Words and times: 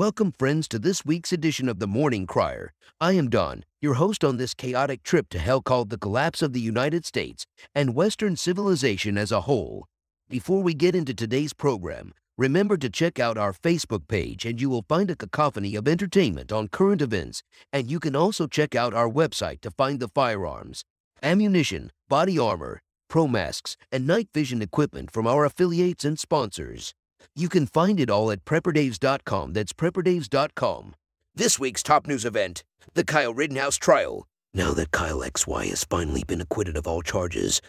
Welcome, 0.00 0.32
friends, 0.38 0.66
to 0.68 0.78
this 0.78 1.04
week's 1.04 1.30
edition 1.30 1.68
of 1.68 1.78
the 1.78 1.86
Morning 1.86 2.26
Crier. 2.26 2.72
I 3.02 3.12
am 3.12 3.28
Don, 3.28 3.66
your 3.82 3.92
host 3.96 4.24
on 4.24 4.38
this 4.38 4.54
chaotic 4.54 5.02
trip 5.02 5.28
to 5.28 5.38
hell 5.38 5.60
called 5.60 5.90
the 5.90 5.98
collapse 5.98 6.40
of 6.40 6.54
the 6.54 6.60
United 6.60 7.04
States 7.04 7.46
and 7.74 7.94
Western 7.94 8.34
civilization 8.34 9.18
as 9.18 9.30
a 9.30 9.42
whole. 9.42 9.84
Before 10.30 10.62
we 10.62 10.72
get 10.72 10.94
into 10.94 11.12
today's 11.12 11.52
program, 11.52 12.14
remember 12.38 12.78
to 12.78 12.88
check 12.88 13.18
out 13.18 13.36
our 13.36 13.52
Facebook 13.52 14.08
page 14.08 14.46
and 14.46 14.58
you 14.58 14.70
will 14.70 14.86
find 14.88 15.10
a 15.10 15.16
cacophony 15.16 15.74
of 15.74 15.86
entertainment 15.86 16.50
on 16.50 16.68
current 16.68 17.02
events. 17.02 17.42
And 17.70 17.90
you 17.90 18.00
can 18.00 18.16
also 18.16 18.46
check 18.46 18.74
out 18.74 18.94
our 18.94 19.10
website 19.10 19.60
to 19.60 19.70
find 19.70 20.00
the 20.00 20.08
firearms, 20.08 20.82
ammunition, 21.22 21.92
body 22.08 22.38
armor, 22.38 22.80
pro 23.10 23.28
masks, 23.28 23.76
and 23.92 24.06
night 24.06 24.30
vision 24.32 24.62
equipment 24.62 25.10
from 25.10 25.26
our 25.26 25.44
affiliates 25.44 26.06
and 26.06 26.18
sponsors. 26.18 26.94
You 27.40 27.48
can 27.48 27.66
find 27.66 27.98
it 27.98 28.10
all 28.10 28.30
at 28.30 28.44
prepperdaves.com. 28.44 29.54
That's 29.54 29.72
prepperdaves.com. 29.72 30.94
This 31.34 31.58
week's 31.58 31.82
top 31.82 32.06
news 32.06 32.26
event 32.26 32.64
the 32.92 33.02
Kyle 33.02 33.32
Rittenhouse 33.32 33.78
trial. 33.78 34.28
Now 34.52 34.74
that 34.74 34.90
Kyle 34.90 35.20
XY 35.20 35.70
has 35.70 35.84
finally 35.84 36.22
been 36.22 36.42
acquitted 36.42 36.76
of 36.76 36.86
all 36.86 37.00
charges, 37.00 37.62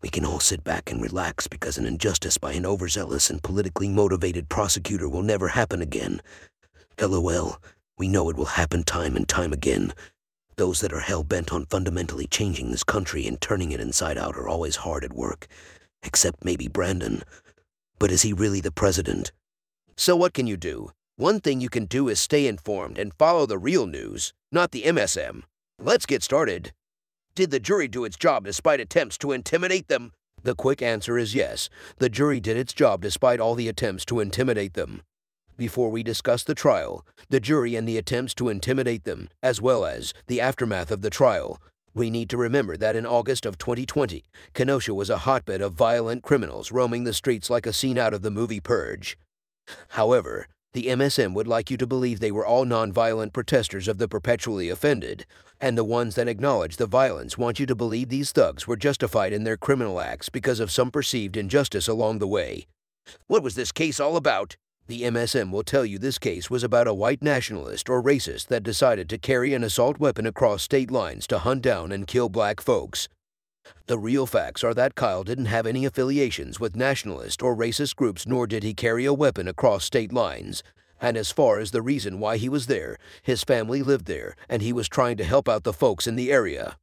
we 0.00 0.08
can 0.08 0.24
all 0.24 0.40
sit 0.40 0.64
back 0.64 0.90
and 0.90 1.02
relax 1.02 1.46
because 1.46 1.76
an 1.76 1.84
injustice 1.84 2.38
by 2.38 2.52
an 2.52 2.64
overzealous 2.64 3.28
and 3.28 3.42
politically 3.42 3.90
motivated 3.90 4.48
prosecutor 4.48 5.10
will 5.10 5.20
never 5.22 5.48
happen 5.48 5.82
again. 5.82 6.22
LOL, 6.98 7.58
we 7.98 8.08
know 8.08 8.30
it 8.30 8.36
will 8.36 8.56
happen 8.56 8.82
time 8.82 9.14
and 9.14 9.28
time 9.28 9.52
again. 9.52 9.92
Those 10.56 10.80
that 10.80 10.94
are 10.94 11.00
hell 11.00 11.22
bent 11.22 11.52
on 11.52 11.66
fundamentally 11.66 12.28
changing 12.28 12.70
this 12.70 12.82
country 12.82 13.26
and 13.26 13.38
turning 13.38 13.72
it 13.72 13.80
inside 13.80 14.16
out 14.16 14.36
are 14.38 14.48
always 14.48 14.76
hard 14.76 15.04
at 15.04 15.12
work. 15.12 15.48
Except 16.02 16.46
maybe 16.46 16.66
Brandon. 16.66 17.22
But 17.98 18.10
is 18.12 18.22
he 18.22 18.32
really 18.32 18.60
the 18.60 18.70
president? 18.70 19.32
So, 19.96 20.14
what 20.14 20.32
can 20.32 20.46
you 20.46 20.56
do? 20.56 20.92
One 21.16 21.40
thing 21.40 21.60
you 21.60 21.68
can 21.68 21.86
do 21.86 22.08
is 22.08 22.20
stay 22.20 22.46
informed 22.46 22.98
and 22.98 23.12
follow 23.14 23.44
the 23.44 23.58
real 23.58 23.86
news, 23.86 24.32
not 24.52 24.70
the 24.70 24.84
MSM. 24.84 25.42
Let's 25.80 26.06
get 26.06 26.22
started. 26.22 26.72
Did 27.34 27.50
the 27.50 27.58
jury 27.58 27.88
do 27.88 28.04
its 28.04 28.16
job 28.16 28.44
despite 28.44 28.78
attempts 28.78 29.18
to 29.18 29.32
intimidate 29.32 29.88
them? 29.88 30.12
The 30.42 30.54
quick 30.54 30.80
answer 30.80 31.18
is 31.18 31.34
yes. 31.34 31.68
The 31.98 32.08
jury 32.08 32.38
did 32.38 32.56
its 32.56 32.72
job 32.72 33.02
despite 33.02 33.40
all 33.40 33.56
the 33.56 33.68
attempts 33.68 34.04
to 34.06 34.20
intimidate 34.20 34.74
them. 34.74 35.02
Before 35.56 35.90
we 35.90 36.04
discuss 36.04 36.44
the 36.44 36.54
trial, 36.54 37.04
the 37.30 37.40
jury 37.40 37.74
and 37.74 37.88
the 37.88 37.98
attempts 37.98 38.32
to 38.34 38.48
intimidate 38.48 39.02
them, 39.02 39.28
as 39.42 39.60
well 39.60 39.84
as 39.84 40.14
the 40.28 40.40
aftermath 40.40 40.92
of 40.92 41.02
the 41.02 41.10
trial, 41.10 41.60
we 41.98 42.10
need 42.10 42.30
to 42.30 42.36
remember 42.36 42.76
that 42.76 42.96
in 42.96 43.04
August 43.04 43.44
of 43.44 43.58
2020, 43.58 44.24
Kenosha 44.54 44.94
was 44.94 45.10
a 45.10 45.18
hotbed 45.18 45.60
of 45.60 45.74
violent 45.74 46.22
criminals 46.22 46.70
roaming 46.70 47.04
the 47.04 47.12
streets 47.12 47.50
like 47.50 47.66
a 47.66 47.72
scene 47.72 47.98
out 47.98 48.14
of 48.14 48.22
the 48.22 48.30
movie 48.30 48.60
Purge. 48.60 49.18
However, 49.90 50.46
the 50.74 50.86
MSM 50.86 51.34
would 51.34 51.48
like 51.48 51.70
you 51.70 51.76
to 51.76 51.86
believe 51.86 52.20
they 52.20 52.30
were 52.30 52.46
all 52.46 52.64
nonviolent 52.64 53.32
protesters 53.32 53.88
of 53.88 53.98
the 53.98 54.06
perpetually 54.06 54.68
offended, 54.68 55.26
and 55.60 55.76
the 55.76 55.84
ones 55.84 56.14
that 56.14 56.28
acknowledge 56.28 56.76
the 56.76 56.86
violence 56.86 57.36
want 57.36 57.58
you 57.58 57.66
to 57.66 57.74
believe 57.74 58.08
these 58.08 58.30
thugs 58.32 58.66
were 58.68 58.76
justified 58.76 59.32
in 59.32 59.44
their 59.44 59.56
criminal 59.56 60.00
acts 60.00 60.28
because 60.28 60.60
of 60.60 60.70
some 60.70 60.90
perceived 60.90 61.36
injustice 61.36 61.88
along 61.88 62.18
the 62.18 62.28
way. 62.28 62.66
What 63.26 63.42
was 63.42 63.56
this 63.56 63.72
case 63.72 63.98
all 63.98 64.16
about? 64.16 64.56
The 64.88 65.02
MSM 65.02 65.50
will 65.50 65.64
tell 65.64 65.84
you 65.84 65.98
this 65.98 66.18
case 66.18 66.48
was 66.48 66.64
about 66.64 66.88
a 66.88 66.94
white 66.94 67.22
nationalist 67.22 67.90
or 67.90 68.02
racist 68.02 68.46
that 68.46 68.62
decided 68.62 69.06
to 69.10 69.18
carry 69.18 69.52
an 69.52 69.62
assault 69.62 70.00
weapon 70.00 70.24
across 70.24 70.62
state 70.62 70.90
lines 70.90 71.26
to 71.26 71.40
hunt 71.40 71.60
down 71.60 71.92
and 71.92 72.06
kill 72.06 72.30
black 72.30 72.58
folks. 72.58 73.06
The 73.86 73.98
real 73.98 74.24
facts 74.24 74.64
are 74.64 74.72
that 74.72 74.94
Kyle 74.94 75.24
didn't 75.24 75.44
have 75.44 75.66
any 75.66 75.84
affiliations 75.84 76.58
with 76.58 76.74
nationalist 76.74 77.42
or 77.42 77.54
racist 77.54 77.96
groups, 77.96 78.26
nor 78.26 78.46
did 78.46 78.62
he 78.62 78.72
carry 78.72 79.04
a 79.04 79.12
weapon 79.12 79.46
across 79.46 79.84
state 79.84 80.10
lines. 80.10 80.62
And 81.02 81.18
as 81.18 81.30
far 81.30 81.58
as 81.58 81.70
the 81.70 81.82
reason 81.82 82.18
why 82.18 82.38
he 82.38 82.48
was 82.48 82.66
there, 82.66 82.96
his 83.22 83.44
family 83.44 83.82
lived 83.82 84.06
there, 84.06 84.36
and 84.48 84.62
he 84.62 84.72
was 84.72 84.88
trying 84.88 85.18
to 85.18 85.24
help 85.24 85.50
out 85.50 85.64
the 85.64 85.74
folks 85.74 86.06
in 86.06 86.16
the 86.16 86.32
area. 86.32 86.78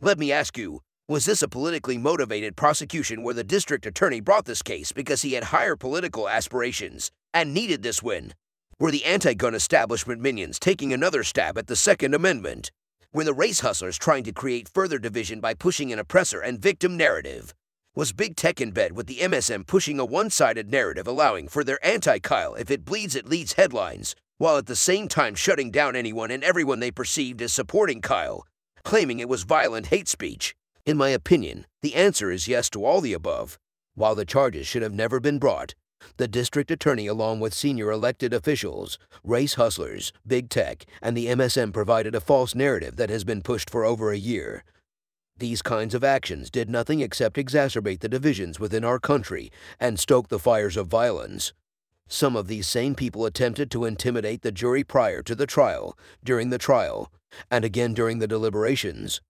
Let 0.00 0.18
me 0.18 0.32
ask 0.32 0.56
you, 0.56 0.80
was 1.06 1.26
this 1.26 1.42
a 1.42 1.48
politically 1.48 1.98
motivated 1.98 2.56
prosecution 2.56 3.22
where 3.22 3.34
the 3.34 3.44
district 3.44 3.84
attorney 3.84 4.20
brought 4.20 4.46
this 4.46 4.62
case 4.62 4.90
because 4.90 5.20
he 5.20 5.34
had 5.34 5.44
higher 5.44 5.76
political 5.76 6.30
aspirations? 6.30 7.10
And 7.34 7.54
needed 7.54 7.82
this 7.82 8.02
win. 8.02 8.34
Were 8.78 8.90
the 8.90 9.04
anti 9.04 9.34
gun 9.34 9.54
establishment 9.54 10.20
minions 10.20 10.58
taking 10.58 10.92
another 10.92 11.22
stab 11.22 11.56
at 11.56 11.66
the 11.66 11.76
Second 11.76 12.14
Amendment? 12.14 12.70
Were 13.12 13.24
the 13.24 13.34
race 13.34 13.60
hustlers 13.60 13.98
trying 13.98 14.24
to 14.24 14.32
create 14.32 14.68
further 14.68 14.98
division 14.98 15.40
by 15.40 15.54
pushing 15.54 15.92
an 15.92 15.98
oppressor 15.98 16.40
and 16.40 16.58
victim 16.58 16.96
narrative? 16.96 17.54
Was 17.94 18.12
big 18.12 18.36
tech 18.36 18.60
in 18.60 18.70
bed 18.70 18.92
with 18.92 19.06
the 19.06 19.18
MSM 19.18 19.66
pushing 19.66 19.98
a 19.98 20.04
one 20.04 20.30
sided 20.30 20.70
narrative 20.70 21.06
allowing 21.06 21.46
for 21.46 21.62
their 21.62 21.84
anti 21.84 22.18
Kyle 22.18 22.54
if 22.54 22.70
it 22.70 22.86
bleeds, 22.86 23.14
it 23.14 23.28
leads 23.28 23.52
headlines, 23.52 24.16
while 24.38 24.56
at 24.56 24.66
the 24.66 24.74
same 24.74 25.08
time 25.08 25.34
shutting 25.34 25.70
down 25.70 25.94
anyone 25.94 26.30
and 26.30 26.42
everyone 26.42 26.80
they 26.80 26.90
perceived 26.90 27.42
as 27.42 27.52
supporting 27.52 28.00
Kyle, 28.00 28.46
claiming 28.82 29.20
it 29.20 29.28
was 29.28 29.42
violent 29.42 29.86
hate 29.86 30.08
speech? 30.08 30.54
In 30.86 30.96
my 30.96 31.10
opinion, 31.10 31.66
the 31.82 31.94
answer 31.94 32.30
is 32.30 32.48
yes 32.48 32.70
to 32.70 32.84
all 32.84 33.00
the 33.00 33.12
above. 33.12 33.58
While 33.94 34.14
the 34.14 34.24
charges 34.24 34.66
should 34.66 34.82
have 34.82 34.94
never 34.94 35.20
been 35.20 35.38
brought, 35.38 35.74
the 36.16 36.28
district 36.28 36.70
attorney, 36.70 37.06
along 37.06 37.40
with 37.40 37.54
senior 37.54 37.90
elected 37.90 38.32
officials, 38.32 38.98
race 39.24 39.54
hustlers, 39.54 40.12
big 40.26 40.48
tech, 40.48 40.84
and 41.00 41.16
the 41.16 41.26
MSM 41.26 41.72
provided 41.72 42.14
a 42.14 42.20
false 42.20 42.54
narrative 42.54 42.96
that 42.96 43.10
has 43.10 43.24
been 43.24 43.42
pushed 43.42 43.70
for 43.70 43.84
over 43.84 44.10
a 44.10 44.18
year. 44.18 44.64
These 45.38 45.62
kinds 45.62 45.94
of 45.94 46.04
actions 46.04 46.50
did 46.50 46.68
nothing 46.68 47.00
except 47.00 47.36
exacerbate 47.36 48.00
the 48.00 48.08
divisions 48.08 48.60
within 48.60 48.84
our 48.84 48.98
country 48.98 49.50
and 49.80 49.98
stoke 49.98 50.28
the 50.28 50.38
fires 50.38 50.76
of 50.76 50.86
violence. 50.86 51.52
Some 52.08 52.36
of 52.36 52.46
these 52.46 52.68
same 52.68 52.94
people 52.94 53.24
attempted 53.24 53.70
to 53.70 53.84
intimidate 53.84 54.42
the 54.42 54.52
jury 54.52 54.84
prior 54.84 55.22
to 55.22 55.34
the 55.34 55.46
trial, 55.46 55.96
during 56.22 56.50
the 56.50 56.58
trial, 56.58 57.10
and 57.50 57.64
again 57.64 57.94
during 57.94 58.18
the 58.18 58.28
deliberations. 58.28 59.20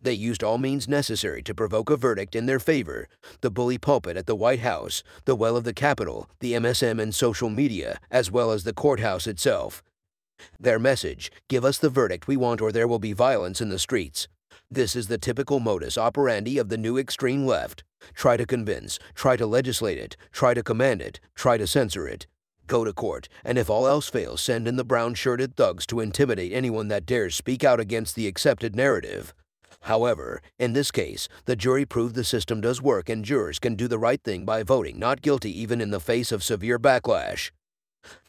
They 0.00 0.12
used 0.12 0.44
all 0.44 0.58
means 0.58 0.86
necessary 0.86 1.42
to 1.42 1.54
provoke 1.54 1.90
a 1.90 1.96
verdict 1.96 2.36
in 2.36 2.46
their 2.46 2.60
favor 2.60 3.08
the 3.40 3.50
bully 3.50 3.78
pulpit 3.78 4.16
at 4.16 4.26
the 4.26 4.36
White 4.36 4.60
House, 4.60 5.02
the 5.24 5.34
well 5.34 5.56
of 5.56 5.64
the 5.64 5.72
Capitol, 5.72 6.28
the 6.40 6.52
MSM 6.52 7.00
and 7.00 7.14
social 7.14 7.50
media, 7.50 7.98
as 8.10 8.30
well 8.30 8.52
as 8.52 8.64
the 8.64 8.72
courthouse 8.72 9.26
itself. 9.26 9.82
Their 10.60 10.78
message 10.78 11.32
give 11.48 11.64
us 11.64 11.78
the 11.78 11.90
verdict 11.90 12.28
we 12.28 12.36
want, 12.36 12.60
or 12.60 12.70
there 12.70 12.86
will 12.86 13.00
be 13.00 13.12
violence 13.12 13.60
in 13.60 13.70
the 13.70 13.78
streets. 13.78 14.28
This 14.70 14.94
is 14.94 15.08
the 15.08 15.18
typical 15.18 15.60
modus 15.60 15.98
operandi 15.98 16.58
of 16.58 16.68
the 16.68 16.76
new 16.76 16.96
extreme 16.96 17.46
left. 17.46 17.82
Try 18.14 18.36
to 18.36 18.46
convince, 18.46 18.98
try 19.14 19.36
to 19.36 19.46
legislate 19.46 19.98
it, 19.98 20.16
try 20.30 20.54
to 20.54 20.62
command 20.62 21.02
it, 21.02 21.20
try 21.34 21.56
to 21.56 21.66
censor 21.66 22.06
it. 22.06 22.26
Go 22.66 22.84
to 22.84 22.92
court, 22.92 23.28
and 23.44 23.56
if 23.56 23.70
all 23.70 23.88
else 23.88 24.10
fails, 24.10 24.42
send 24.42 24.68
in 24.68 24.76
the 24.76 24.84
brown 24.84 25.14
shirted 25.14 25.56
thugs 25.56 25.86
to 25.86 26.00
intimidate 26.00 26.52
anyone 26.52 26.88
that 26.88 27.06
dares 27.06 27.34
speak 27.34 27.64
out 27.64 27.80
against 27.80 28.14
the 28.14 28.28
accepted 28.28 28.76
narrative. 28.76 29.32
However, 29.88 30.42
in 30.58 30.74
this 30.74 30.90
case, 30.90 31.30
the 31.46 31.56
jury 31.56 31.86
proved 31.86 32.14
the 32.14 32.22
system 32.22 32.60
does 32.60 32.82
work 32.82 33.08
and 33.08 33.24
jurors 33.24 33.58
can 33.58 33.74
do 33.74 33.88
the 33.88 33.98
right 33.98 34.22
thing 34.22 34.44
by 34.44 34.62
voting 34.62 34.98
not 34.98 35.22
guilty 35.22 35.50
even 35.62 35.80
in 35.80 35.92
the 35.92 35.98
face 35.98 36.30
of 36.30 36.44
severe 36.44 36.78
backlash. 36.78 37.50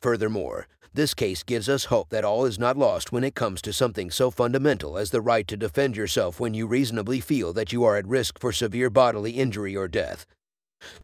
Furthermore, 0.01 0.67
this 0.93 1.13
case 1.13 1.43
gives 1.43 1.67
us 1.67 1.91
hope 1.91 2.11
that 2.11 2.23
all 2.23 2.45
is 2.45 2.57
not 2.57 2.77
lost 2.77 3.11
when 3.11 3.25
it 3.25 3.35
comes 3.35 3.61
to 3.63 3.73
something 3.73 4.09
so 4.09 4.31
fundamental 4.31 4.97
as 4.97 5.11
the 5.11 5.19
right 5.19 5.45
to 5.49 5.57
defend 5.57 5.97
yourself 5.97 6.39
when 6.39 6.53
you 6.53 6.65
reasonably 6.65 7.19
feel 7.19 7.51
that 7.51 7.73
you 7.73 7.83
are 7.83 7.97
at 7.97 8.07
risk 8.07 8.39
for 8.39 8.53
severe 8.53 8.89
bodily 8.89 9.31
injury 9.31 9.75
or 9.75 9.89
death. 9.89 10.25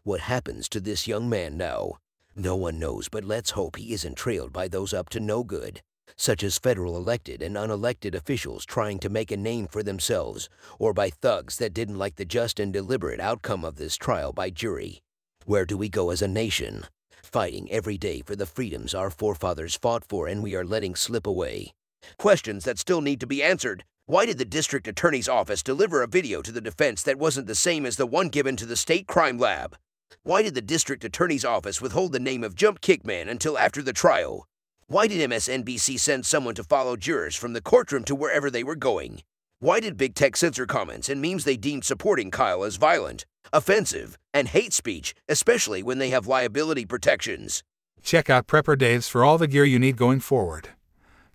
What 0.04 0.20
happens 0.20 0.70
to 0.70 0.80
this 0.80 1.06
young 1.06 1.28
man 1.28 1.58
now? 1.58 1.98
No 2.34 2.56
one 2.56 2.78
knows, 2.78 3.10
but 3.10 3.24
let's 3.24 3.50
hope 3.50 3.76
he 3.76 3.92
isn't 3.92 4.16
trailed 4.16 4.54
by 4.54 4.68
those 4.68 4.94
up 4.94 5.10
to 5.10 5.20
no 5.20 5.44
good 5.44 5.82
such 6.16 6.42
as 6.42 6.58
federal 6.58 6.96
elected 6.96 7.42
and 7.42 7.56
unelected 7.56 8.14
officials 8.14 8.64
trying 8.64 8.98
to 8.98 9.08
make 9.08 9.30
a 9.30 9.36
name 9.36 9.66
for 9.66 9.82
themselves, 9.82 10.48
or 10.78 10.92
by 10.92 11.10
thugs 11.10 11.58
that 11.58 11.74
didn't 11.74 11.98
like 11.98 12.16
the 12.16 12.24
just 12.24 12.60
and 12.60 12.72
deliberate 12.72 13.20
outcome 13.20 13.64
of 13.64 13.76
this 13.76 13.96
trial 13.96 14.32
by 14.32 14.50
jury. 14.50 15.00
Where 15.44 15.64
do 15.64 15.76
we 15.76 15.88
go 15.88 16.10
as 16.10 16.22
a 16.22 16.28
nation? 16.28 16.86
Fighting 17.22 17.70
every 17.70 17.98
day 17.98 18.22
for 18.22 18.36
the 18.36 18.46
freedoms 18.46 18.94
our 18.94 19.10
forefathers 19.10 19.76
fought 19.76 20.04
for 20.04 20.26
and 20.26 20.42
we 20.42 20.54
are 20.54 20.64
letting 20.64 20.94
slip 20.94 21.26
away. 21.26 21.72
Questions 22.18 22.64
that 22.64 22.78
still 22.78 23.00
need 23.00 23.20
to 23.20 23.26
be 23.26 23.42
answered. 23.42 23.84
Why 24.06 24.26
did 24.26 24.38
the 24.38 24.44
district 24.44 24.86
attorney's 24.86 25.28
office 25.28 25.62
deliver 25.62 26.02
a 26.02 26.06
video 26.06 26.40
to 26.40 26.52
the 26.52 26.60
defense 26.60 27.02
that 27.02 27.18
wasn't 27.18 27.48
the 27.48 27.54
same 27.54 27.84
as 27.84 27.96
the 27.96 28.06
one 28.06 28.28
given 28.28 28.56
to 28.56 28.66
the 28.66 28.76
state 28.76 29.06
crime 29.06 29.38
lab? 29.38 29.76
Why 30.22 30.42
did 30.42 30.54
the 30.54 30.62
district 30.62 31.04
attorney's 31.04 31.44
office 31.44 31.80
withhold 31.80 32.12
the 32.12 32.20
name 32.20 32.44
of 32.44 32.54
Jump 32.54 32.80
Kickman 32.80 33.28
until 33.28 33.58
after 33.58 33.82
the 33.82 33.92
trial? 33.92 34.46
Why 34.88 35.08
did 35.08 35.28
MSNBC 35.28 35.98
send 35.98 36.24
someone 36.24 36.54
to 36.54 36.62
follow 36.62 36.94
jurors 36.94 37.34
from 37.34 37.54
the 37.54 37.60
courtroom 37.60 38.04
to 38.04 38.14
wherever 38.14 38.52
they 38.52 38.62
were 38.62 38.76
going? 38.76 39.22
Why 39.58 39.80
did 39.80 39.96
big 39.96 40.14
tech 40.14 40.36
censor 40.36 40.64
comments 40.64 41.08
and 41.08 41.20
memes 41.20 41.42
they 41.42 41.56
deemed 41.56 41.84
supporting 41.84 42.30
Kyle 42.30 42.62
as 42.62 42.76
violent, 42.76 43.26
offensive, 43.52 44.16
and 44.32 44.46
hate 44.46 44.72
speech, 44.72 45.12
especially 45.28 45.82
when 45.82 45.98
they 45.98 46.10
have 46.10 46.28
liability 46.28 46.86
protections? 46.86 47.64
Check 48.04 48.30
out 48.30 48.46
Prepper 48.46 48.76
Daves 48.76 49.10
for 49.10 49.24
all 49.24 49.38
the 49.38 49.48
gear 49.48 49.64
you 49.64 49.80
need 49.80 49.96
going 49.96 50.20
forward. 50.20 50.68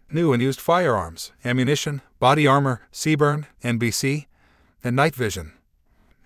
New 0.10 0.32
and 0.32 0.42
used 0.42 0.62
firearms, 0.62 1.34
ammunition, 1.44 2.02
body 2.20 2.48
armor, 2.48 2.84
CBRN, 2.94 3.48
NBC, 3.62 4.28
and 4.82 4.96
night 4.96 5.14
vision. 5.14 5.52